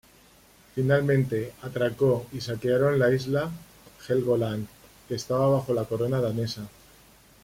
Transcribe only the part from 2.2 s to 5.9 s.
y saquearon la isla Helgoland, que estaba bajo la